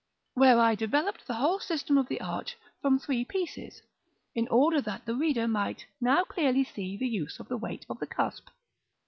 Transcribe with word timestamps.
where 0.33 0.57
I 0.59 0.73
developed 0.73 1.27
the 1.27 1.35
whole 1.35 1.59
system 1.59 1.95
of 1.95 2.07
the 2.07 2.21
arch 2.21 2.57
from 2.81 2.97
three 2.97 3.23
pieces, 3.23 3.83
in 4.33 4.47
order 4.47 4.81
that 4.81 5.05
the 5.05 5.13
reader 5.13 5.47
might 5.47 5.85
now 6.01 6.23
clearly 6.23 6.63
see 6.63 6.97
the 6.97 7.07
use 7.07 7.39
of 7.39 7.47
the 7.47 7.55
weight 7.57 7.85
of 7.87 7.99
the 7.99 8.07
cusp. 8.07 8.49